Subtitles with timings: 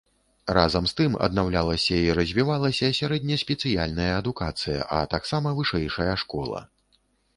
[0.57, 6.69] Разам з тым аднаўлялася і развівалася сярэднеспецыяльная адукацыя, а таксама вышэйшая школа.